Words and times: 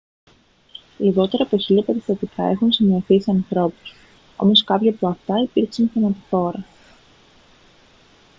λιγότερα 0.97 1.43
από 1.43 1.57
χίλια 1.57 1.83
περιστατικά 1.83 2.43
έχουν 2.43 2.71
σημειωθεί 2.71 3.21
σε 3.21 3.31
ανθρώπους 3.31 3.93
όμως 4.37 4.63
κάποια 4.63 4.89
από 4.91 5.07
αυτά 5.07 5.39
υπήρξαν 5.43 5.89
θανατηφόρα 5.93 6.65